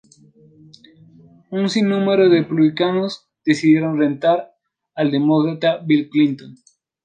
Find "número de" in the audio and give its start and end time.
1.87-2.39